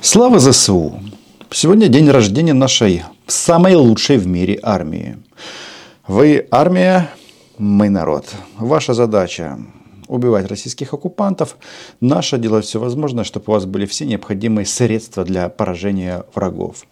Слава 0.00 0.38
ЗСУ! 0.38 0.92
Сегодня 1.50 1.88
день 1.88 2.08
рождения 2.08 2.52
нашей 2.52 3.02
самой 3.26 3.74
лучшей 3.74 4.16
в 4.16 4.28
мире 4.28 4.60
армии. 4.62 5.18
Вы 6.06 6.46
армия, 6.52 7.10
мы 7.58 7.90
народ. 7.90 8.24
Ваша 8.58 8.94
задача 8.94 9.58
убивать 10.06 10.46
российских 10.46 10.94
оккупантов. 10.94 11.56
Наше 12.00 12.38
делать 12.38 12.64
все 12.64 12.78
возможное, 12.78 13.24
чтобы 13.24 13.46
у 13.48 13.50
вас 13.50 13.66
были 13.66 13.86
все 13.86 14.06
необходимые 14.06 14.66
средства 14.66 15.24
для 15.24 15.48
поражения 15.48 16.24
врагов. 16.32 16.86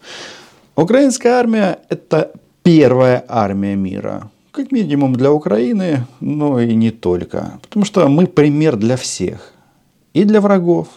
Украинская 0.75 1.35
армия– 1.35 1.79
это 1.89 2.33
первая 2.65 3.25
армия 3.29 3.77
мира. 3.77 4.31
Как 4.51 4.73
минимум 4.73 5.15
для 5.15 5.31
Украины, 5.31 6.07
но 6.19 6.61
и 6.61 6.75
не 6.75 6.91
только. 6.91 7.61
Потому 7.63 7.85
что 7.85 8.09
мы 8.09 8.27
пример 8.27 8.75
для 8.75 8.97
всех. 8.97 9.53
И 10.13 10.25
для 10.25 10.41
врагов, 10.41 10.89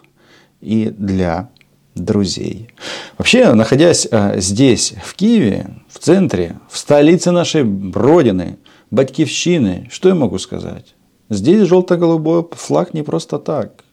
и 0.60 0.90
для 0.98 1.50
друзей. 1.96 2.70
Вообще, 3.18 3.54
находясь 3.54 4.08
э, 4.10 4.40
здесь, 4.40 4.94
в 5.04 5.16
Киеве, 5.16 5.68
в 5.90 6.00
центре, 6.00 6.60
в 6.70 6.78
столице 6.78 7.32
нашей 7.32 7.64
Родины, 7.92 8.58
Батькивщины, 8.92 9.88
что 9.92 10.10
я 10.10 10.16
могу 10.16 10.40
сказать? 10.40 10.96
Здесь 11.30 11.68
желто-голубой 11.68 12.48
флаг 12.54 12.94
не 12.94 13.04
просто 13.04 13.38
так. 13.38 13.84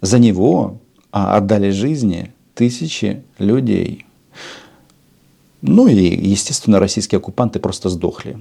За 0.00 0.18
него 0.18 0.80
а 1.10 1.36
отдали 1.36 1.70
жизни 1.70 2.32
тысячи 2.54 3.22
людей. 3.38 4.04
Ну 5.62 5.86
и, 5.86 5.94
естественно, 5.94 6.80
российские 6.80 7.18
оккупанты 7.18 7.60
просто 7.60 7.88
сдохли. 7.88 8.36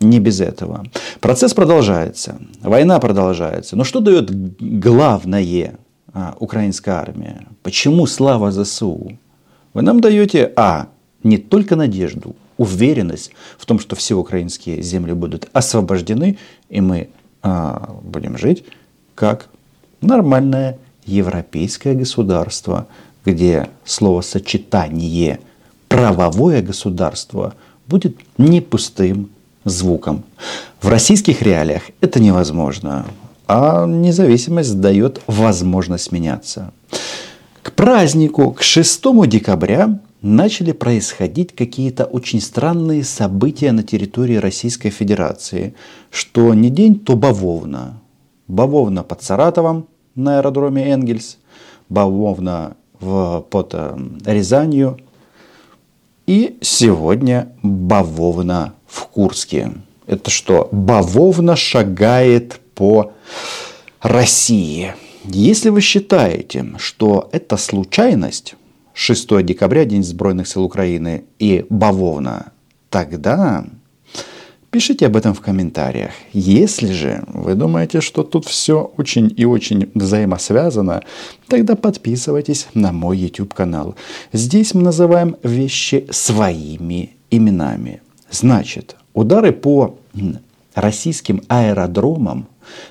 Не 0.00 0.18
без 0.18 0.40
этого. 0.40 0.84
Процесс 1.20 1.54
продолжается. 1.54 2.40
Война 2.62 2.98
продолжается. 2.98 3.76
Но 3.76 3.84
что 3.84 4.00
дает 4.00 4.30
главное 4.58 5.40
а, 6.12 6.36
украинская 6.38 6.96
армия? 6.96 7.46
Почему 7.62 8.06
слава 8.06 8.50
ЗСУ? 8.50 9.18
Вы 9.74 9.82
нам 9.82 10.00
даете, 10.00 10.52
а, 10.56 10.88
не 11.22 11.38
только 11.38 11.76
надежду, 11.76 12.34
уверенность 12.56 13.32
в 13.58 13.66
том, 13.66 13.78
что 13.78 13.96
все 13.96 14.14
украинские 14.14 14.82
земли 14.82 15.12
будут 15.12 15.48
освобождены, 15.52 16.38
и 16.68 16.80
мы 16.80 17.08
а, 17.42 17.96
будем 18.02 18.36
жить 18.36 18.64
как 19.14 19.48
нормальное 20.00 20.78
европейское 21.06 21.94
государство, 21.94 22.86
где 23.24 23.68
словосочетание 23.84 25.40
правовое 25.88 26.62
государство 26.62 27.54
будет 27.86 28.16
не 28.38 28.60
пустым 28.60 29.30
звуком. 29.64 30.24
В 30.80 30.88
российских 30.88 31.42
реалиях 31.42 31.82
это 32.00 32.20
невозможно 32.20 33.06
а 33.52 33.84
независимость 33.84 34.80
дает 34.80 35.20
возможность 35.26 36.12
меняться. 36.12 36.72
К 37.62 37.72
празднику, 37.72 38.52
к 38.52 38.62
6 38.62 39.02
декабря, 39.26 39.98
начали 40.22 40.70
происходить 40.70 41.56
какие-то 41.56 42.04
очень 42.04 42.40
странные 42.40 43.02
события 43.02 43.72
на 43.72 43.82
территории 43.82 44.36
Российской 44.36 44.90
Федерации. 44.90 45.74
Что 46.12 46.54
не 46.54 46.70
день, 46.70 47.00
то 47.00 47.16
бавовна. 47.16 48.00
Бавовна 48.46 49.02
под 49.02 49.24
Саратовом 49.24 49.88
на 50.14 50.38
аэродроме 50.38 50.88
Энгельс, 50.88 51.38
бавовна 51.88 52.76
в, 53.00 53.44
под 53.50 53.70
э, 53.74 53.98
Рязанью 54.26 55.00
и 56.24 56.56
сегодня 56.60 57.48
бавовна 57.64 58.74
в 58.86 59.06
Курске. 59.06 59.72
Это 60.06 60.30
что? 60.30 60.68
Бавовна 60.70 61.56
шагает 61.56 62.60
по 62.80 63.12
России. 64.00 64.94
Если 65.24 65.68
вы 65.68 65.82
считаете, 65.82 66.64
что 66.78 67.28
это 67.30 67.58
случайность, 67.58 68.54
6 68.94 69.44
декабря, 69.44 69.84
День 69.84 70.02
Сбройных 70.02 70.48
сил 70.48 70.64
Украины 70.64 71.24
и 71.38 71.66
бавовна, 71.68 72.52
тогда 72.88 73.66
пишите 74.70 75.06
об 75.06 75.16
этом 75.16 75.34
в 75.34 75.42
комментариях. 75.42 76.12
Если 76.32 76.90
же 76.90 77.22
вы 77.26 77.54
думаете, 77.54 78.00
что 78.00 78.22
тут 78.22 78.46
все 78.46 78.90
очень 78.96 79.30
и 79.36 79.44
очень 79.44 79.90
взаимосвязано, 79.94 81.02
тогда 81.48 81.76
подписывайтесь 81.76 82.66
на 82.72 82.92
мой 82.92 83.18
YouTube 83.18 83.52
канал. 83.52 83.94
Здесь 84.32 84.72
мы 84.72 84.80
называем 84.80 85.36
вещи 85.42 86.06
своими 86.10 87.10
именами. 87.30 88.00
Значит, 88.30 88.96
удары 89.12 89.52
по 89.52 89.98
российским 90.74 91.42
аэродромам 91.48 92.46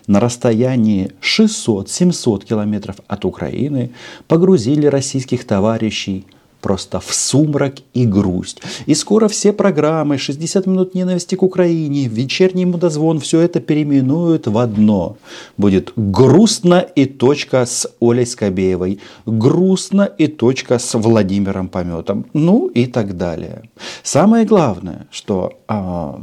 на 0.08 0.20
расстоянии 0.20 1.12
600-700 1.22 2.46
километров 2.46 2.98
от 3.08 3.26
Украины 3.26 3.92
погрузили 4.28 4.88
российских 4.88 5.46
товарищей 5.46 6.26
просто 6.62 7.00
в 7.00 7.14
сумрак 7.14 7.76
и 7.94 8.06
грусть. 8.06 8.62
И 8.86 8.96
скоро 8.96 9.28
все 9.28 9.54
программы 9.54 10.16
«60 10.16 10.70
минут 10.70 10.96
ненависти 10.96 11.36
к 11.36 11.44
Украине», 11.44 12.08
«Вечерний 12.08 12.66
мудозвон» 12.66 13.20
все 13.20 13.40
это 13.42 13.60
переименуют 13.60 14.48
в 14.48 14.58
одно. 14.58 15.18
Будет 15.58 15.94
«Грустно» 15.96 16.86
и 16.96 17.06
точка 17.06 17.66
с 17.66 17.88
Олей 18.02 18.26
Скобеевой, 18.26 19.00
«Грустно» 19.26 20.10
и 20.18 20.28
точка 20.28 20.80
с 20.80 20.98
Владимиром 20.98 21.68
Пометом, 21.68 22.26
ну 22.34 22.68
и 22.68 22.86
так 22.86 23.18
далее. 23.18 23.70
Самое 24.04 24.46
главное, 24.46 25.08
что 25.12 25.54
а, 25.68 26.20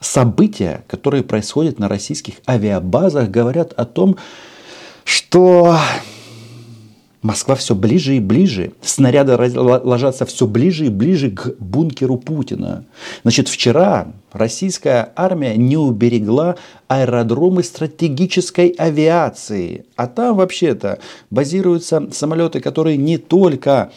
события, 0.00 0.84
которые 0.88 1.22
происходят 1.22 1.78
на 1.78 1.88
российских 1.88 2.36
авиабазах, 2.48 3.30
говорят 3.30 3.72
о 3.74 3.84
том, 3.84 4.16
что 5.04 5.78
Москва 7.22 7.54
все 7.54 7.74
ближе 7.74 8.16
и 8.16 8.20
ближе, 8.20 8.72
снаряды 8.80 9.36
ложатся 9.36 10.24
все 10.24 10.46
ближе 10.46 10.86
и 10.86 10.88
ближе 10.88 11.30
к 11.30 11.54
бункеру 11.58 12.16
Путина. 12.16 12.86
Значит, 13.22 13.48
вчера 13.48 14.08
российская 14.32 15.12
армия 15.14 15.54
не 15.56 15.76
уберегла 15.76 16.56
аэродромы 16.88 17.62
стратегической 17.62 18.68
авиации. 18.68 19.84
А 19.96 20.06
там 20.06 20.36
вообще-то 20.36 20.98
базируются 21.28 22.08
самолеты, 22.10 22.60
которые 22.60 22.96
не 22.96 23.18
только 23.18 23.92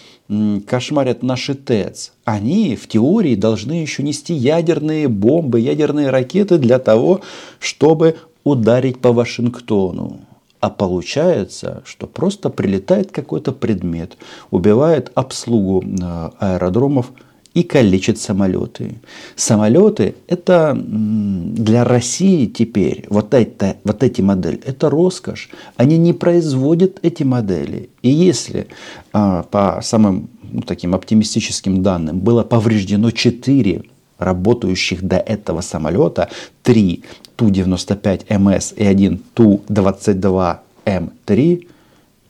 кошмарят 0.67 1.23
наши 1.23 1.53
ТЭЦ. 1.53 2.11
Они 2.25 2.75
в 2.75 2.89
теории 2.89 3.35
должны 3.35 3.73
еще 3.73 4.03
нести 4.03 4.33
ядерные 4.33 5.07
бомбы, 5.07 5.61
ядерные 5.61 6.09
ракеты 6.09 6.57
для 6.57 6.77
того, 6.77 7.21
чтобы 7.59 8.17
ударить 8.43 8.99
по 8.99 9.13
Вашингтону. 9.13 10.19
А 10.63 10.69
получается, 10.69 11.83
что 11.85 12.07
просто 12.07 12.49
прилетает 12.49 13.11
какой-то 13.11 13.51
предмет, 13.51 14.15
убивает 14.49 15.11
обслугу 15.13 15.83
э, 15.83 16.29
аэродромов 16.39 17.11
и 17.53 17.63
калечит 17.63 18.17
самолеты. 18.17 18.95
Самолеты– 19.35 20.15
это 20.27 20.73
для 20.73 21.83
России 21.83 22.45
теперь, 22.45 23.05
вот, 23.09 23.33
это, 23.33 23.75
вот 23.83 24.03
эти 24.03 24.21
модели, 24.21 24.61
это 24.65 24.89
роскошь. 24.89 25.49
Они 25.75 25.97
не 25.97 26.13
производят 26.13 26.97
эти 27.01 27.23
модели. 27.23 27.89
И 28.01 28.09
если 28.09 28.67
а, 29.11 29.43
по 29.43 29.81
самым 29.83 30.29
ну, 30.49 30.61
таким 30.61 30.95
оптимистическим 30.95 31.83
данным 31.83 32.19
было 32.19 32.43
повреждено 32.43 33.11
4 33.11 33.83
работающих 34.17 35.03
до 35.03 35.17
этого 35.17 35.59
самолета, 35.59 36.29
3 36.63 37.03
Ту-95МС 37.35 38.73
и 38.75 38.83
один 38.83 39.21
Ту-22М3, 39.33 41.67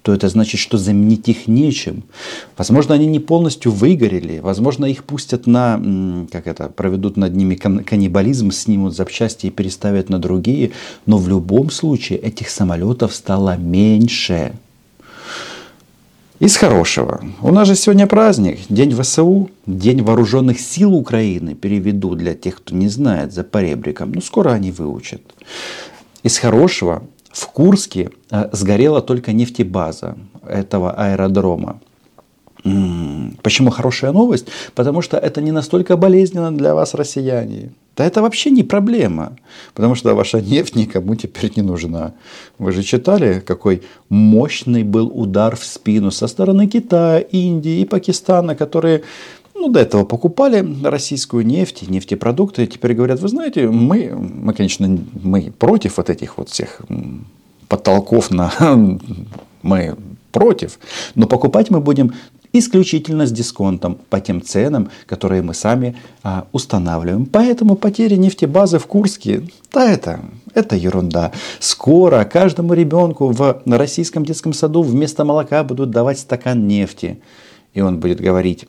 то 0.04 0.14
это 0.14 0.28
значит, 0.28 0.60
что 0.60 0.78
заменить 0.78 1.30
их 1.30 1.48
нечем. 1.48 2.04
Возможно, 2.58 2.94
они 2.94 3.08
не 3.08 3.20
полностью 3.20 3.72
выгорели, 3.72 4.40
возможно, 4.40 4.86
их 4.86 5.06
пустят 5.06 5.48
на, 5.48 5.82
как 6.32 6.48
это, 6.48 6.68
проведут 6.68 7.18
над 7.18 7.36
ними 7.36 7.56
каннибализм, 7.56 8.52
снимут 8.52 8.96
запчасти 8.96 9.48
и 9.48 9.50
переставят 9.50 10.10
на 10.10 10.20
другие, 10.20 10.72
но 11.06 11.18
в 11.18 11.30
любом 11.30 11.72
случае 11.72 12.20
этих 12.20 12.50
самолетов 12.50 13.16
стало 13.16 13.56
меньше. 13.56 14.54
Из 16.44 16.58
хорошего. 16.58 17.22
У 17.42 17.54
нас 17.54 17.70
же 17.70 17.76
сегодня 17.76 18.06
праздник, 18.06 18.60
День 18.68 18.94
ВСУ, 19.02 19.50
День 19.66 20.02
Вооруженных 20.02 20.60
сил 20.60 20.94
Украины. 20.94 21.56
Переведу 21.56 22.16
для 22.16 22.34
тех, 22.34 22.58
кто 22.58 22.76
не 22.76 22.90
знает 22.90 23.32
за 23.32 23.46
поребриком. 23.46 24.12
Ну, 24.12 24.20
скоро 24.20 24.50
они 24.50 24.74
выучат. 24.74 25.22
Из 26.22 26.38
хорошего. 26.38 27.04
В 27.32 27.48
Курске 27.48 28.10
э, 28.30 28.50
сгорела 28.52 29.02
только 29.02 29.32
нефтебаза 29.32 30.18
этого 30.46 30.92
аэродрома. 30.92 31.80
Почему 33.42 33.72
хорошая 33.72 34.14
новость? 34.14 34.48
Потому 34.74 35.02
что 35.02 35.18
это 35.18 35.42
не 35.42 35.52
настолько 35.52 35.98
болезненно 35.98 36.52
для 36.52 36.74
вас, 36.74 36.94
россияне. 36.94 37.72
Да 37.98 38.06
это 38.06 38.22
вообще 38.22 38.50
не 38.50 38.64
проблема, 38.64 39.34
потому 39.76 39.96
что 39.96 40.16
ваша 40.16 40.42
нефть 40.42 40.76
никому 40.76 41.16
теперь 41.16 41.52
не 41.56 41.62
нужна. 41.62 42.14
Вы 42.58 42.72
же 42.72 42.82
читали, 42.82 43.44
какой 43.46 43.84
мощный 44.10 44.84
был 44.84 45.12
удар 45.14 45.56
в 45.56 45.64
спину 45.64 46.10
со 46.10 46.28
стороны 46.28 46.68
Китая, 46.68 47.20
Индии 47.20 47.82
и 47.82 47.86
Пакистана, 47.86 48.56
которые 48.56 49.04
ну, 49.54 49.70
до 49.70 49.80
этого 49.80 50.06
покупали 50.06 50.66
российскую 50.84 51.46
нефть, 51.46 51.88
нефтепродукты. 51.88 52.66
Теперь 52.66 52.96
говорят, 52.96 53.20
вы 53.20 53.28
знаете, 53.28 53.68
мы, 53.68 54.12
мы, 54.16 54.54
конечно, 54.54 54.98
мы 55.22 55.52
против 55.52 55.98
вот 55.98 56.10
этих 56.10 56.38
вот 56.38 56.50
всех 56.50 56.82
потолков 57.68 58.32
на... 58.32 58.52
Мы 59.62 59.96
против. 60.34 60.78
Но 61.16 61.26
покупать 61.26 61.70
мы 61.70 61.80
будем 61.80 62.14
исключительно 62.54 63.26
с 63.26 63.32
дисконтом 63.32 63.98
по 64.10 64.22
тем 64.22 64.42
ценам, 64.42 64.90
которые 65.08 65.42
мы 65.42 65.54
сами 65.54 65.98
а, 66.22 66.46
устанавливаем. 66.52 67.26
Поэтому 67.26 67.76
потери 67.76 68.16
нефтебазы 68.16 68.78
в 68.80 68.86
Курске, 68.86 69.42
да 69.74 69.92
это, 69.92 70.22
это 70.54 70.76
ерунда. 70.76 71.32
Скоро 71.60 72.24
каждому 72.24 72.74
ребенку 72.74 73.32
в 73.32 73.62
российском 73.66 74.24
детском 74.24 74.54
саду 74.54 74.84
вместо 74.84 75.26
молока 75.26 75.64
будут 75.64 75.90
давать 75.90 76.20
стакан 76.20 76.68
нефти. 76.68 77.20
И 77.74 77.82
он 77.82 78.00
будет 78.00 78.22
говорить, 78.22 78.68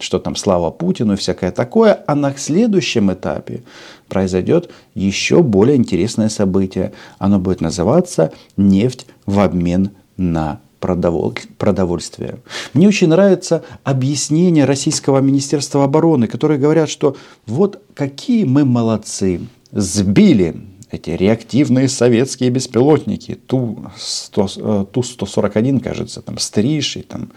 что 0.00 0.18
там 0.18 0.34
слава 0.34 0.72
Путину 0.72 1.12
и 1.12 1.16
всякое 1.16 1.52
такое. 1.52 2.02
А 2.08 2.16
на 2.16 2.34
следующем 2.36 3.12
этапе 3.12 3.62
произойдет 4.08 4.70
еще 4.94 5.44
более 5.44 5.76
интересное 5.76 6.28
событие. 6.28 6.92
Оно 7.18 7.38
будет 7.38 7.60
называться 7.60 8.32
«Нефть 8.56 9.06
в 9.26 9.38
обмен 9.38 9.90
на 10.16 10.58
продовольствия. 10.78 12.38
Мне 12.74 12.88
очень 12.88 13.08
нравится 13.08 13.64
объяснение 13.84 14.64
Российского 14.64 15.20
Министерства 15.20 15.84
обороны, 15.84 16.26
которые 16.26 16.58
говорят, 16.58 16.88
что 16.88 17.16
вот 17.46 17.82
какие 17.94 18.44
мы 18.44 18.64
молодцы, 18.64 19.40
сбили 19.72 20.56
эти 20.90 21.10
реактивные 21.10 21.88
советские 21.88 22.50
беспилотники, 22.50 23.34
Ту-141, 23.34 25.78
Ту 25.78 25.80
кажется, 25.80 26.22
там 26.22 26.38
Стриж 26.38 26.96
и 26.96 27.02
там 27.02 27.32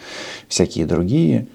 всякие 0.47 0.85
другие. 0.85 1.47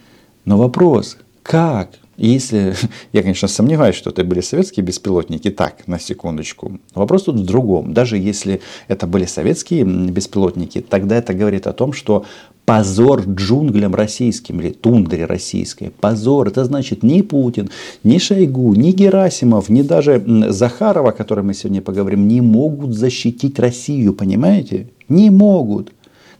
Но 0.44 0.58
вопрос, 0.58 1.16
как 1.42 1.90
если, 2.16 2.75
я, 3.12 3.22
конечно, 3.22 3.49
сомневаюсь, 3.49 3.96
что 3.96 4.11
это 4.11 4.25
были 4.25 4.40
советские 4.40 4.84
беспилотники, 4.84 5.50
так, 5.50 5.87
на 5.87 5.99
секундочку. 5.99 6.78
Вопрос 6.94 7.25
тут 7.25 7.37
в 7.37 7.44
другом. 7.44 7.94
Даже 7.94 8.19
если 8.19 8.61
это 8.88 9.06
были 9.06 9.25
советские 9.25 9.84
беспилотники, 9.84 10.81
тогда 10.81 11.16
это 11.16 11.34
говорит 11.34 11.66
о 11.66 11.72
том, 11.72 11.93
что 11.93 12.25
позор 12.64 13.22
джунглям 13.28 13.94
российским 13.94 14.61
или 14.61 14.70
тундре 14.70 15.26
российской. 15.26 15.90
Позор. 16.00 16.49
Это 16.49 16.64
значит 16.64 17.02
ни 17.02 17.20
Путин, 17.20 17.70
ни 18.02 18.19
Шойгу, 18.19 18.75
ни 18.75 18.93
Герасимов, 18.93 19.69
ни 19.69 19.82
даже 19.82 20.22
Захарова, 20.49 21.10
о 21.10 21.12
котором 21.12 21.46
мы 21.46 21.55
сегодня 21.55 21.82
поговорим, 21.82 22.26
не 22.26 22.40
могут 22.40 22.94
защитить 22.94 23.58
Россию. 23.58 24.14
Понимаете? 24.14 24.88
Не 25.08 25.31
могут. 25.31 25.93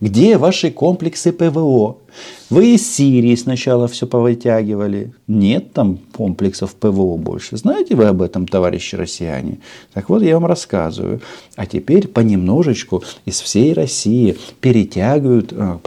Где 0.05 0.37
ваши 0.37 0.71
комплексы 0.71 1.33
ПВО? 1.33 1.97
Вы 2.51 2.75
из 2.75 2.95
Сирии 2.95 3.35
сначала 3.37 3.89
все 3.89 4.07
повытягивали. 4.07 5.15
Нет 5.27 5.73
там 5.73 5.99
комплексов 6.15 6.75
ПВО 6.75 7.17
больше. 7.17 7.57
Знаете 7.57 7.95
вы 7.95 8.05
об 8.05 8.21
этом, 8.21 8.47
товарищи 8.47 8.97
россияне? 8.97 9.61
Так 9.95 10.11
вот, 10.11 10.23
я 10.23 10.35
вам 10.35 10.45
рассказываю. 10.45 11.23
А 11.57 11.65
теперь 11.65 12.07
понемножечку 12.07 13.03
из 13.25 13.41
всей 13.41 13.73
России 13.73 14.37
перетягивают 14.61 15.55
э, 15.57 15.79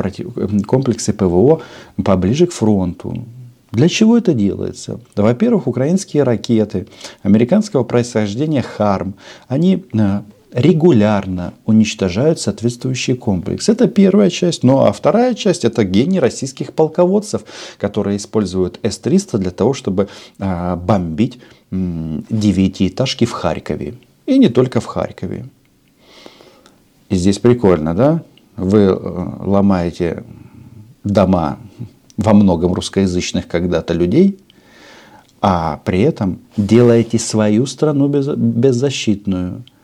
комплексы 0.66 1.14
ПВО 1.14 1.62
поближе 2.04 2.48
к 2.48 2.54
фронту. 2.54 3.24
Для 3.72 3.88
чего 3.88 4.18
это 4.18 4.34
делается? 4.34 5.00
Во-первых, 5.16 5.68
украинские 5.68 6.24
ракеты 6.24 6.88
американского 7.22 7.84
происхождения 7.84 8.64
ХАРМ, 8.64 9.14
они 9.48 9.86
э, 9.94 10.22
регулярно 10.58 11.54
уничтожают 11.66 12.40
соответствующий 12.40 13.16
комплекс. 13.16 13.70
Это 13.70 13.88
первая 13.88 14.32
часть. 14.32 14.64
Ну 14.64 14.80
а 14.80 14.92
вторая 14.92 15.36
часть 15.36 15.66
это 15.66 15.84
гений 15.84 16.20
российских 16.20 16.74
полководцев, 16.74 17.44
которые 17.78 18.18
используют 18.18 18.80
С-300 18.82 19.38
для 19.38 19.52
того, 19.52 19.74
чтобы 19.74 20.08
а, 20.40 20.76
бомбить 20.76 21.40
девятиэтажки 21.70 23.26
в 23.26 23.32
Харькове. 23.32 23.96
И 24.26 24.40
не 24.40 24.50
только 24.50 24.80
в 24.80 24.86
Харькове. 24.86 25.46
И 27.10 27.16
здесь 27.16 27.38
прикольно, 27.38 27.94
да? 27.94 28.24
Вы 28.56 28.80
э, 28.80 28.98
ломаете 29.46 30.24
дома 31.04 31.60
во 32.18 32.34
многом 32.34 32.74
русскоязычных 32.74 33.48
когда-то 33.48 33.94
людей, 33.94 34.40
а 35.40 35.80
при 35.86 36.02
этом 36.02 36.40
делаете 36.58 37.20
свою 37.20 37.68
страну 37.68 38.08
беззащитную– 38.08 39.64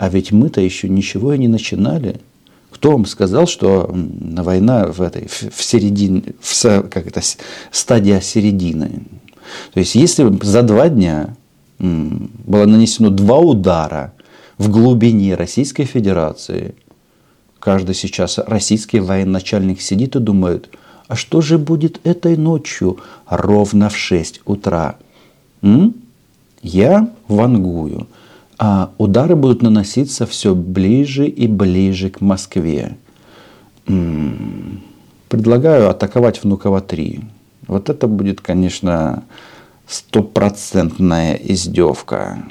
а 0.00 0.08
ведь 0.08 0.32
мы-то 0.32 0.62
еще 0.62 0.88
ничего 0.88 1.34
и 1.34 1.38
не 1.38 1.46
начинали. 1.46 2.22
Кто 2.70 2.92
вам 2.92 3.04
сказал, 3.04 3.46
что 3.46 3.90
война 3.92 4.86
в 4.86 5.02
этой, 5.02 5.28
в 5.28 5.62
середине, 5.62 6.22
в, 6.40 6.82
как 6.88 7.06
это, 7.06 7.20
стадия 7.70 8.22
середины? 8.22 9.02
То 9.74 9.80
есть, 9.80 9.96
если 9.96 10.26
за 10.42 10.62
два 10.62 10.88
дня 10.88 11.36
было 11.78 12.64
нанесено 12.64 13.10
два 13.10 13.40
удара 13.40 14.14
в 14.56 14.70
глубине 14.70 15.34
Российской 15.34 15.84
Федерации, 15.84 16.74
каждый 17.58 17.94
сейчас 17.94 18.38
российский 18.38 19.00
военачальник 19.00 19.82
сидит 19.82 20.16
и 20.16 20.18
думает, 20.18 20.70
а 21.08 21.14
что 21.14 21.42
же 21.42 21.58
будет 21.58 22.00
этой 22.06 22.38
ночью 22.38 23.00
ровно 23.28 23.90
в 23.90 23.98
6 23.98 24.40
утра? 24.46 24.96
М? 25.60 25.92
Я 26.62 27.10
вангую– 27.28 28.08
а 28.62 28.92
удары 28.98 29.36
будут 29.36 29.62
наноситься 29.62 30.26
все 30.26 30.54
ближе 30.54 31.26
и 31.26 31.46
ближе 31.46 32.10
к 32.10 32.20
Москве. 32.20 32.98
Предлагаю 33.86 35.88
атаковать 35.88 36.44
Внуково-3. 36.44 37.24
Вот 37.68 37.88
это 37.88 38.06
будет, 38.06 38.42
конечно, 38.42 39.24
стопроцентная 39.86 41.36
издевка. 41.36 42.42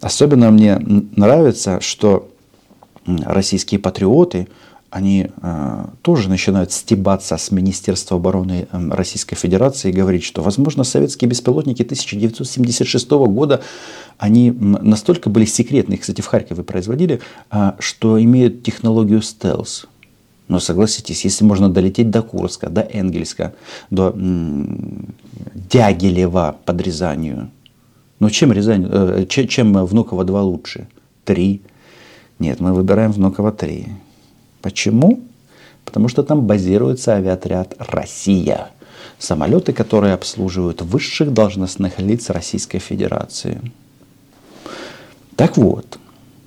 Особенно 0.00 0.50
мне 0.50 0.78
нравится, 0.78 1.82
что 1.82 2.30
российские 3.04 3.78
патриоты– 3.78 4.48
они 4.96 5.28
э, 5.42 5.86
тоже 6.00 6.30
начинают 6.30 6.72
стебаться 6.72 7.36
с 7.36 7.50
Министерства 7.50 8.16
обороны 8.16 8.66
э, 8.72 8.88
Российской 8.90 9.36
Федерации 9.36 9.90
и 9.90 9.92
говорить, 9.92 10.24
что, 10.24 10.40
возможно, 10.42 10.84
советские 10.84 11.28
беспилотники 11.28 11.82
1976 11.82 13.10
года, 13.10 13.60
они 14.16 14.50
настолько 14.50 15.28
были 15.28 15.44
секретны, 15.44 15.94
их, 15.94 16.00
кстати, 16.00 16.22
в 16.22 16.26
Харькове 16.26 16.62
производили, 16.62 17.20
э, 17.50 17.72
что 17.78 18.18
имеют 18.22 18.62
технологию 18.62 19.20
стелс. 19.20 19.86
Но 20.48 20.60
согласитесь, 20.60 21.26
если 21.26 21.44
можно 21.44 21.68
долететь 21.68 22.10
до 22.10 22.22
Курска, 22.22 22.70
до 22.70 22.80
Энгельска, 22.80 23.52
до 23.90 24.14
Дягилева 25.70 26.56
под 26.64 26.80
Рязанью, 26.80 27.50
ну 28.18 28.30
чем, 28.30 28.50
Рязань, 28.50 28.88
э, 28.90 29.26
чем 29.26 29.74
Внуково 29.84 30.24
2 30.24 30.42
лучше? 30.42 30.88
Три. 31.26 31.60
Нет, 32.38 32.60
мы 32.60 32.72
выбираем 32.72 33.12
Внуково 33.12 33.52
3. 33.52 34.05
Почему? 34.66 35.20
Потому 35.84 36.08
что 36.08 36.24
там 36.24 36.44
базируется 36.44 37.12
авиаотряд 37.14 37.74
«Россия». 37.78 38.70
Самолеты, 39.16 39.72
которые 39.72 40.12
обслуживают 40.12 40.82
высших 40.82 41.32
должностных 41.32 42.00
лиц 42.00 42.30
Российской 42.30 42.80
Федерации. 42.80 43.60
Так 45.36 45.56
вот, 45.56 46.00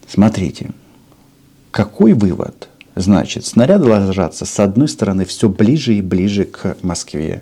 смотрите, 0.06 0.72
какой 1.72 2.12
вывод? 2.12 2.68
Значит, 2.96 3.46
снаряды 3.46 3.86
ложатся 3.86 4.46
с 4.46 4.60
одной 4.60 4.90
стороны 4.90 5.24
все 5.24 5.48
ближе 5.48 5.94
и 5.94 6.02
ближе 6.02 6.44
к 6.44 6.76
Москве. 6.82 7.42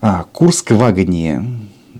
А, 0.00 0.24
Курск 0.32 0.72
в 0.72 0.82
огне, 0.82 1.40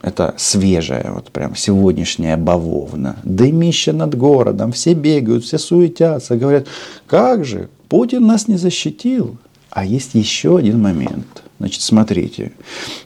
это 0.02 0.34
свежая, 0.36 1.12
вот 1.12 1.30
прям 1.30 1.54
сегодняшняя 1.54 2.36
бавовна. 2.36 3.16
Дымище 3.22 3.92
над 3.92 4.16
городом, 4.16 4.72
все 4.72 4.94
бегают, 4.94 5.44
все 5.44 5.58
суетятся, 5.58 6.36
говорят, 6.36 6.66
как 7.06 7.44
же, 7.44 7.68
Путин 7.88 8.26
нас 8.26 8.48
не 8.48 8.56
защитил. 8.56 9.36
А 9.70 9.84
есть 9.84 10.14
еще 10.14 10.56
один 10.58 10.80
момент. 10.80 11.42
Значит, 11.58 11.82
смотрите. 11.82 12.52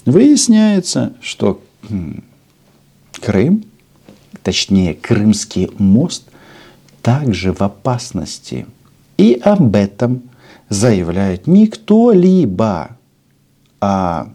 Выясняется, 0.04 1.14
что 1.20 1.62
Крым, 3.12 3.64
точнее 4.42 4.94
Крымский 4.94 5.70
мост, 5.78 6.25
также 7.02 7.52
в 7.52 7.62
опасности. 7.62 8.66
И 9.16 9.40
об 9.42 9.75
этом 9.75 10.23
заявляет 10.68 11.47
не 11.47 11.66
кто-либо, 11.66 12.90
а 13.80 14.32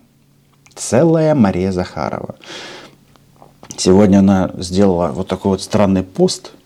целая 0.75 1.35
Мария 1.35 1.71
Захарова. 1.71 2.35
Сегодня 3.77 4.19
она 4.19 4.51
сделала 4.57 5.09
вот 5.09 5.27
такой 5.27 5.51
вот 5.51 5.61
странный 5.61 6.03
пост– 6.03 6.51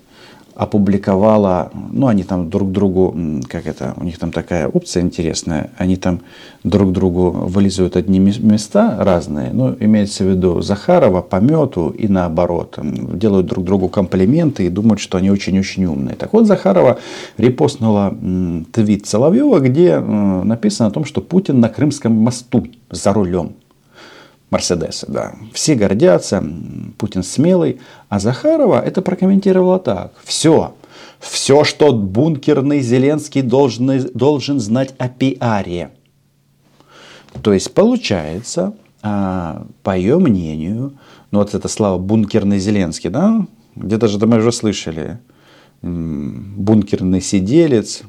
опубликовала, 0.58 1.72
ну, 1.92 2.08
они 2.08 2.24
там 2.24 2.50
друг 2.50 2.72
другу, 2.72 3.16
как 3.48 3.68
это, 3.68 3.94
у 3.96 4.04
них 4.04 4.18
там 4.18 4.32
такая 4.32 4.68
опция 4.68 5.04
интересная, 5.04 5.70
они 5.78 5.98
там 5.98 6.22
друг 6.64 6.92
другу 6.92 7.30
вылизывают 7.30 7.96
одни 7.96 8.20
места 8.20 8.98
разные, 9.00 9.52
ну, 9.54 9.76
имеется 9.80 10.24
в 10.24 10.28
виду 10.28 10.62
Захарова, 10.62 11.22
Помету 11.22 11.90
и 11.90 12.08
наоборот, 12.08 12.80
делают 12.82 13.46
друг 13.46 13.66
другу 13.66 13.88
комплименты 13.88 14.66
и 14.66 14.70
думают, 14.70 15.00
что 15.00 15.20
они 15.20 15.30
очень-очень 15.30 15.86
умные. 15.86 16.16
Так 16.16 16.34
вот, 16.34 16.48
Захарова 16.48 16.98
репостнула 17.38 18.18
твит 18.72 19.06
Соловьева, 19.06 19.60
где 19.60 20.00
написано 20.00 20.88
о 20.88 20.92
том, 20.92 21.06
что 21.06 21.22
Путин 21.22 21.60
на 21.60 21.70
Крымском 21.70 22.14
мосту 22.14 22.68
за 22.90 23.14
рулем. 23.14 23.52
Мерседесы, 24.50 25.06
да. 25.10 25.36
Все 25.54 25.76
гордятся, 25.76 26.44
Путин 26.98 27.24
смелый. 27.24 27.80
А 28.08 28.20
Захарова 28.20 28.82
это 28.82 29.02
прокомментировала 29.02 29.80
так. 29.80 30.14
Все, 30.24 30.74
Все, 31.20 31.64
что 31.64 31.92
бункерный 31.92 32.80
Зеленский 32.80 33.42
должен, 33.42 34.10
должен 34.14 34.60
знать 34.60 34.94
о 34.98 35.10
пиаре. 35.10 35.92
То 37.42 37.54
есть 37.54 37.74
получается, 37.74 38.74
а, 39.02 39.66
по 39.84 39.96
ее 39.96 40.18
мнению, 40.18 40.94
ну 41.32 41.40
вот 41.40 41.54
это 41.54 41.68
слава 41.68 41.98
бункерный 41.98 42.60
Зеленский, 42.60 43.10
да, 43.10 43.46
где-то 43.76 44.08
же 44.08 44.26
мы 44.26 44.38
уже 44.38 44.52
слышали, 44.52 45.20
бункерный 45.82 47.22
сиделец, 47.22 48.02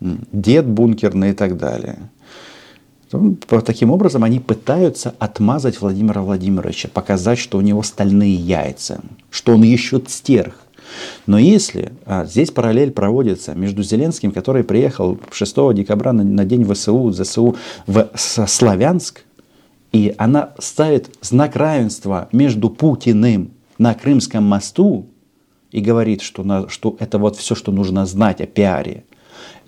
дед 0.00 0.66
бункерный 0.66 1.30
и 1.30 1.32
так 1.32 1.56
далее. 1.56 2.10
Таким 3.08 3.90
образом, 3.90 4.24
они 4.24 4.40
пытаются 4.40 5.14
отмазать 5.18 5.80
Владимира 5.80 6.22
Владимировича, 6.22 6.88
показать, 6.92 7.38
что 7.38 7.58
у 7.58 7.60
него 7.60 7.82
стальные 7.82 8.34
яйца, 8.34 9.00
что 9.30 9.54
он 9.54 9.62
еще 9.62 10.00
стерх. 10.08 10.54
Но 11.26 11.38
если 11.38 11.92
а, 12.04 12.24
здесь 12.24 12.50
параллель 12.50 12.90
проводится 12.90 13.54
между 13.54 13.82
Зеленским, 13.82 14.32
который 14.32 14.64
приехал 14.64 15.18
6 15.30 15.74
декабря 15.74 16.12
на, 16.12 16.24
на 16.24 16.44
день 16.44 16.64
ВСУ, 16.64 17.12
ЗСУ 17.12 17.56
в 17.86 18.10
Славянск, 18.14 19.24
и 19.92 20.14
она 20.18 20.54
ставит 20.58 21.10
знак 21.22 21.56
равенства 21.56 22.28
между 22.32 22.70
Путиным 22.70 23.50
на 23.78 23.94
Крымском 23.94 24.44
мосту 24.44 25.06
и 25.70 25.80
говорит, 25.80 26.22
что, 26.22 26.42
на, 26.44 26.68
что 26.68 26.96
это 26.98 27.18
вот 27.18 27.36
все, 27.36 27.54
что 27.54 27.72
нужно 27.72 28.06
знать 28.06 28.40
о 28.40 28.46
пиаре, 28.46 29.04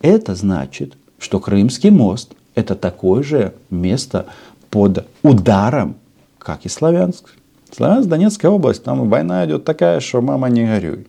это 0.01 0.35
значит, 0.35 0.97
что 1.19 1.41
Крымский 1.41 1.91
мост– 1.91 2.33
это 2.59 2.75
такое 2.75 3.23
же 3.23 3.55
место 3.71 4.27
под 4.69 5.07
ударом, 5.23 5.95
как 6.39 6.67
и 6.67 6.69
Славянск. 6.69 7.31
Славянск, 7.71 8.09
Донецкая 8.09 8.51
область, 8.51 8.83
там 8.83 9.09
война 9.09 9.47
идет 9.47 9.65
такая, 9.65 10.01
что 10.01 10.21
мама 10.21 10.49
не 10.49 10.67
горюй. 10.67 11.07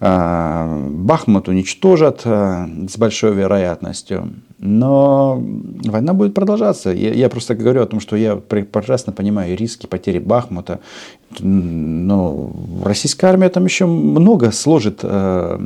А, 0.00 0.86
Бахмут 0.90 1.48
уничтожат 1.48 2.22
а, 2.24 2.68
с 2.88 2.96
большой 2.96 3.34
вероятностью. 3.34 4.34
Но 4.58 5.42
война 5.84 6.14
будет 6.14 6.34
продолжаться. 6.34 6.90
Я, 6.90 7.28
просто 7.28 7.54
говорю 7.54 7.82
о 7.82 7.86
том, 7.86 7.98
что 8.00 8.14
я 8.14 8.36
прекрасно 8.36 9.12
понимаю 9.12 9.56
риски 9.56 9.86
потери 9.86 10.20
Бахмута. 10.20 10.78
Но 11.40 12.52
российская 12.84 13.26
армия 13.26 13.48
там 13.48 13.64
еще 13.64 13.86
много 13.86 14.52
сложит 14.52 15.00
э, 15.02 15.58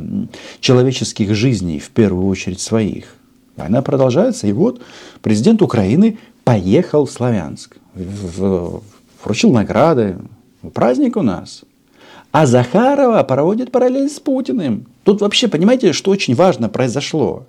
человеческих 0.60 1.34
жизней, 1.34 1.78
в 1.78 1.90
первую 1.90 2.26
очередь 2.26 2.60
своих. 2.60 3.17
Война 3.58 3.82
продолжается, 3.82 4.46
и 4.46 4.52
вот 4.52 4.80
президент 5.20 5.62
Украины 5.62 6.18
поехал 6.44 7.06
в 7.06 7.10
Славянск, 7.10 7.76
вручил 9.24 9.52
награды. 9.52 10.18
Праздник 10.72 11.16
у 11.16 11.22
нас. 11.22 11.64
А 12.30 12.46
Захарова 12.46 13.20
проводит 13.24 13.72
параллель 13.72 14.08
с 14.08 14.20
Путиным. 14.20 14.86
Тут 15.02 15.20
вообще, 15.20 15.48
понимаете, 15.48 15.92
что 15.92 16.12
очень 16.12 16.36
важно 16.36 16.68
произошло? 16.68 17.46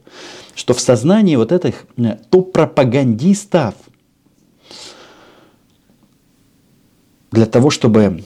Что 0.55 0.73
в 0.73 0.79
сознании 0.79 1.35
вот 1.35 1.51
этих 1.51 1.85
э, 1.97 2.17
топ-пропагандистов 2.29 3.75
для 7.31 7.45
того, 7.45 7.69
чтобы, 7.69 8.23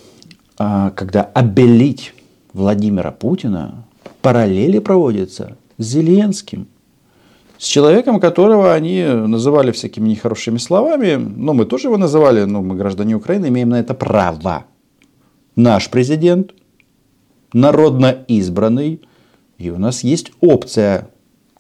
а, 0.58 0.92
когда 0.92 1.24
обелить 1.24 2.14
Владимира 2.54 3.12
Путина, 3.12 3.84
параллели 4.22 4.80
проводятся 4.80 5.58
с 5.78 5.84
Зеленским. 5.84 6.68
С 7.64 7.66
человеком, 7.66 8.20
которого 8.20 8.74
они 8.74 9.06
называли 9.06 9.72
всякими 9.72 10.10
нехорошими 10.10 10.58
словами, 10.58 11.16
но 11.16 11.54
мы 11.54 11.64
тоже 11.64 11.88
его 11.88 11.96
называли, 11.96 12.44
но 12.44 12.62
мы 12.62 12.76
граждане 12.76 13.16
Украины, 13.16 13.48
имеем 13.48 13.70
на 13.70 13.80
это 13.80 13.94
право 13.94 14.66
наш 15.56 15.90
президент, 15.90 16.52
народно 17.54 18.26
избранный, 18.28 19.00
и 19.58 19.70
у 19.70 19.78
нас 19.78 20.04
есть 20.04 20.34
опция. 20.42 21.08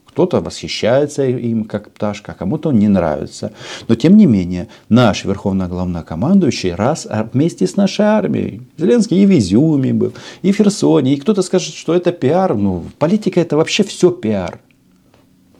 Кто-то 0.05 0.41
восхищается 0.41 1.25
им 1.25 1.63
как 1.63 1.89
пташка, 1.91 2.33
а 2.33 2.35
кому-то 2.35 2.67
он 2.69 2.79
не 2.79 2.89
нравится. 2.89 3.53
Но 3.87 3.95
тем 3.95 4.17
не 4.17 4.25
менее, 4.25 4.67
наш 4.89 5.23
верховный 5.23 5.69
главнокомандующий 5.69 6.75
раз 6.75 7.07
а 7.09 7.29
вместе 7.31 7.65
с 7.65 7.77
нашей 7.77 8.05
армией. 8.05 8.61
Зеленский 8.77 9.23
и 9.23 9.25
в 9.25 9.31
Изюме 9.31 9.93
был, 9.93 10.11
и 10.41 10.51
в 10.51 10.57
Херсоне. 10.57 11.13
И 11.13 11.17
кто-то 11.17 11.41
скажет, 11.43 11.73
что 11.73 11.93
это 11.95 12.11
пиар. 12.11 12.55
Ну, 12.55 12.83
политика 12.99 13.39
это 13.39 13.55
вообще 13.55 13.83
все 13.83 14.11
пиар. 14.11 14.59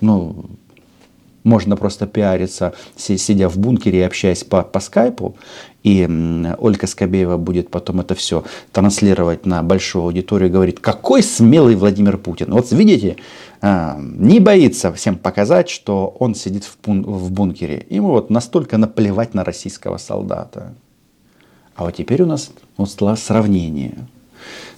Ну, 0.03 0.45
можно 1.43 1.77
просто 1.77 2.07
пиариться, 2.07 2.73
сидя 2.95 3.49
в 3.49 3.57
бункере 3.57 3.99
и 3.99 4.03
общаясь 4.03 4.43
по, 4.43 4.63
по 4.63 4.79
скайпу. 4.79 5.35
И 5.83 6.07
Ольга 6.59 6.87
Скобеева 6.87 7.37
будет 7.37 7.69
потом 7.69 8.01
это 8.01 8.15
все 8.15 8.43
транслировать 8.71 9.45
на 9.45 9.63
большую 9.63 10.03
аудиторию 10.03 10.49
и 10.49 10.51
говорит, 10.51 10.79
какой 10.79 11.23
смелый 11.23 11.75
Владимир 11.75 12.17
Путин. 12.17 12.51
Вот 12.51 12.71
видите, 12.71 13.17
а, 13.61 13.97
не 13.99 14.39
боится 14.39 14.93
всем 14.93 15.17
показать, 15.17 15.69
что 15.69 16.15
он 16.19 16.35
сидит 16.35 16.63
в, 16.63 16.77
в 16.85 17.31
бункере. 17.31 17.85
Ему 17.89 18.09
вот 18.09 18.29
настолько 18.29 18.77
наплевать 18.77 19.33
на 19.33 19.43
российского 19.43 19.97
солдата. 19.97 20.73
А 21.75 21.85
вот 21.85 21.95
теперь 21.95 22.21
у 22.23 22.25
нас 22.25 22.51
вот 22.77 22.89
сравнение. 23.19 23.95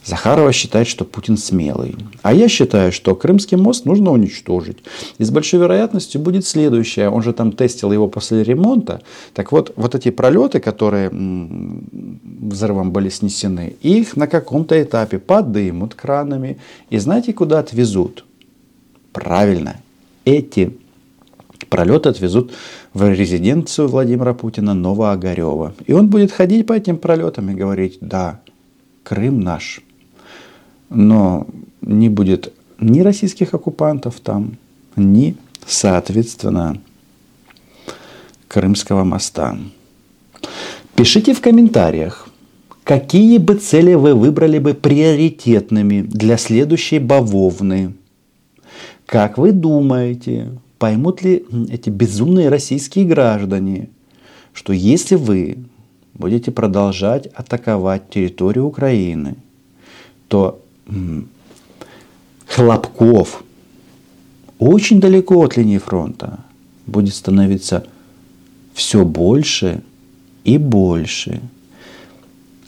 Захарова 0.05 0.51
считает, 0.51 0.87
что 0.87 1.03
Путин 1.03 1.37
смелый. 1.37 1.95
А 2.21 2.33
я 2.33 2.47
считаю, 2.47 2.91
что 2.91 3.15
Крымский 3.15 3.57
мост 3.57 3.85
нужно 3.85 4.11
уничтожить. 4.11 4.77
И 5.17 5.23
с 5.23 5.31
большой 5.31 5.59
вероятностью 5.61 6.21
будет 6.21 6.45
следующее. 6.45 7.09
Он 7.09 7.23
же 7.23 7.33
там 7.33 7.51
тестил 7.51 7.91
его 7.91 8.07
после 8.07 8.43
ремонта. 8.43 9.01
Так 9.33 9.51
вот, 9.51 9.73
вот 9.75 9.95
эти 9.95 10.11
пролеты, 10.11 10.59
которые 10.59 11.09
взрывом 11.11 12.91
были 12.91 13.09
снесены, 13.09 13.75
их 13.81 14.15
на 14.15 14.27
каком-то 14.27 14.81
этапе 14.81 15.17
подымут 15.17 15.95
кранами. 15.95 16.57
И 16.91 16.99
знаете, 16.99 17.33
куда 17.33 17.59
отвезут? 17.59 18.25
Правильно. 19.11 19.77
Эти 20.23 20.77
пролеты 21.69 22.09
отвезут 22.09 22.51
в 22.93 23.09
резиденцию 23.09 23.87
Владимира 23.87 24.33
Путина 24.33 24.73
Новоогарева. 24.73 25.73
И 25.87 25.93
он 25.93 26.09
будет 26.09 26.31
ходить 26.31 26.67
по 26.67 26.73
этим 26.73 26.97
пролетам 26.97 27.49
и 27.49 27.55
говорить, 27.55 27.97
да, 28.01 28.39
Крым 29.05 29.39
наш 29.39 29.81
но 30.89 31.47
не 31.81 32.09
будет 32.09 32.53
ни 32.79 33.01
российских 33.01 33.53
оккупантов 33.53 34.19
там, 34.19 34.57
ни, 34.95 35.35
соответственно, 35.65 36.81
Крымского 38.47 39.03
моста. 39.03 39.57
Пишите 40.95 41.33
в 41.33 41.41
комментариях, 41.41 42.29
какие 42.83 43.37
бы 43.37 43.55
цели 43.55 43.93
вы 43.95 44.13
выбрали 44.13 44.59
бы 44.59 44.73
приоритетными 44.73 46.01
для 46.01 46.37
следующей 46.37 46.99
бавовны. 46.99 47.93
Как 49.05 49.37
вы 49.37 49.51
думаете, 49.51 50.51
поймут 50.77 51.21
ли 51.21 51.45
эти 51.69 51.89
безумные 51.89 52.49
российские 52.49 53.05
граждане, 53.05 53.89
что 54.53 54.71
если 54.73 55.15
вы 55.15 55.57
будете 56.15 56.51
продолжать 56.51 57.27
атаковать 57.27 58.09
территорию 58.09 58.65
Украины, 58.65 59.35
то 60.27 60.61
хлопков 62.47 63.43
очень 64.57 64.99
далеко 64.99 65.43
от 65.43 65.57
линии 65.57 65.77
фронта 65.77 66.39
будет 66.87 67.13
становиться 67.13 67.85
все 68.73 69.03
больше 69.03 69.83
и 70.43 70.57
больше. 70.57 71.41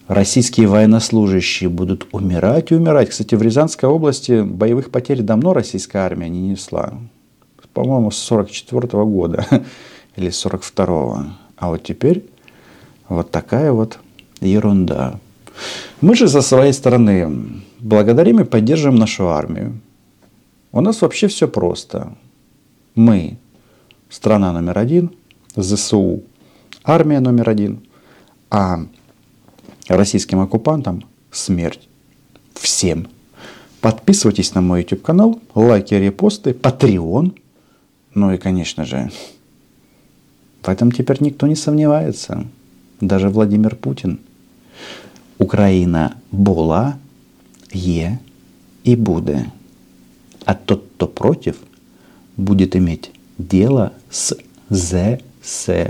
Российские 0.08 0.68
военнослужащие 0.68 1.70
будут 1.70 2.08
умирать 2.14 2.72
и 2.72 2.76
умирать. 2.76 3.10
Кстати, 3.10 3.36
в 3.36 3.42
Рязанской 3.42 3.90
области 3.90 4.42
боевых 4.42 4.90
потерь 4.90 5.22
давно 5.22 5.54
российская 5.54 6.00
армия 6.00 6.30
не 6.30 6.50
несла. 6.50 6.94
По-моему, 7.74 8.10
с 8.12 8.18
44 8.18 8.88
-го 8.88 9.06
года 9.06 9.46
или 10.16 10.30
42 10.30 10.86
-го. 10.86 11.26
А 11.58 11.70
вот 11.70 11.84
теперь 11.84 12.26
вот 13.10 13.32
такая 13.32 13.72
вот 13.72 14.00
ерунда. 14.42 15.20
Мы 16.02 16.16
же 16.16 16.28
со 16.28 16.42
своей 16.42 16.74
стороны 16.74 17.64
благодарим 17.80 18.40
и 18.40 18.46
поддерживаем 18.46 19.00
нашу 19.00 19.30
армию. 19.30 19.80
У 20.72 20.82
нас 20.82 21.02
вообще 21.02 21.28
все 21.28 21.48
просто. 21.48 22.14
Мы 22.96 23.38
страна 24.10 24.52
номер 24.52 24.78
один, 24.78 25.12
ЗСУ 25.56 26.24
армия 26.88 27.20
номер 27.20 27.50
один, 27.50 27.84
а 28.50 28.80
российским 29.88 30.40
оккупантам 30.40 31.06
смерть 31.32 31.88
всем. 32.54 33.08
Подписывайтесь 33.82 34.56
на 34.56 34.62
мой 34.62 34.82
YouTube 34.82 35.04
канал, 35.04 35.40
лайки, 35.54 35.94
репосты, 35.94 36.52
Patreon. 36.52 37.38
Ну 38.14 38.34
и, 38.34 38.38
конечно 38.38 38.86
же, 38.86 39.12
в 40.64 40.70
этом 40.70 40.92
теперь 40.92 41.22
никто 41.22 41.46
не 41.46 41.56
сомневается 41.56 42.48
Даже 43.01 43.29
Владимир 43.29 43.77
Путин. 43.77 44.19
Украина 45.39 46.17
була 46.33 46.95
є 47.73 48.19
і 48.85 48.97
буде. 48.97 49.47
А 50.45 50.55
тот, 50.55 50.83
кто 50.97 51.07
против, 51.07 51.57
будет 52.37 52.77
иметь 52.77 53.11
дело 53.39 53.91
с 54.11 54.37
ЗСУ. 54.71 55.89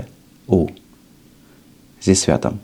Зі 2.01 2.15
святом. 2.15 2.59